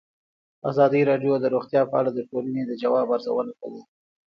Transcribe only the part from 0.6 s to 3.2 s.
ازادي راډیو د روغتیا په اړه د ټولنې د ځواب